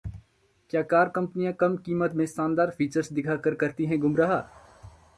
क्या 0.69 0.81
कार 0.93 1.09
कंपनियां 1.09 1.53
कम 1.53 1.75
कीमत 1.85 2.13
में 2.13 2.25
शानदार 2.25 2.69
फीचर्स 2.69 3.13
दिखाकर 3.13 3.55
करती 3.55 3.85
हैं 3.85 3.99
गुमराह? 3.99 4.37